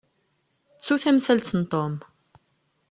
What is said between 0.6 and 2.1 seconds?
Ttu tamsalt n Tom.